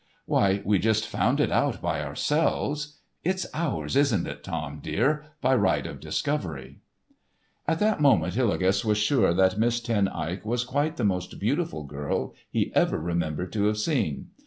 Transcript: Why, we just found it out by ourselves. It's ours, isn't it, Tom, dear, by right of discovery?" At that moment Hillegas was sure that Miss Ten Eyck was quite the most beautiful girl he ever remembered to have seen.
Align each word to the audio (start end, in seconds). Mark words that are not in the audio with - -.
Why, 0.25 0.63
we 0.65 0.79
just 0.79 1.07
found 1.07 1.39
it 1.39 1.51
out 1.51 1.79
by 1.79 2.01
ourselves. 2.01 2.97
It's 3.23 3.45
ours, 3.53 3.95
isn't 3.95 4.25
it, 4.25 4.43
Tom, 4.43 4.79
dear, 4.81 5.25
by 5.41 5.53
right 5.53 5.85
of 5.85 5.99
discovery?" 5.99 6.79
At 7.67 7.77
that 7.77 8.01
moment 8.01 8.33
Hillegas 8.33 8.83
was 8.83 8.97
sure 8.97 9.31
that 9.35 9.59
Miss 9.59 9.79
Ten 9.79 10.07
Eyck 10.07 10.43
was 10.43 10.63
quite 10.63 10.97
the 10.97 11.03
most 11.05 11.39
beautiful 11.39 11.83
girl 11.83 12.33
he 12.49 12.71
ever 12.73 12.97
remembered 12.99 13.53
to 13.53 13.65
have 13.65 13.77
seen. 13.77 14.29